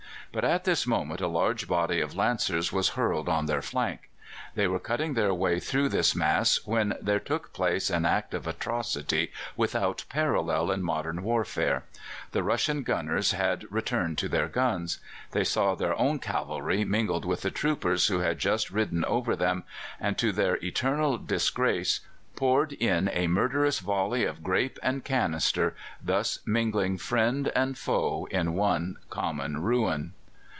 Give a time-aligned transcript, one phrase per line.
[0.33, 4.09] But at this moment a large body of Lancers was hurled on their flank.
[4.55, 8.47] They were cutting their way through this mass when there took place an act of
[8.47, 11.83] atrocity without parallel in modern warfare.
[12.31, 14.99] The Russian gunners had returned to their guns:
[15.31, 19.65] they saw their own cavalry mingled with the troopers who had just ridden over them,
[19.99, 21.99] and, to their eternal disgrace,
[22.37, 28.53] poured in a murderous volley of grape and canister, thus mingling friend and foe in
[28.53, 30.13] one common ruin.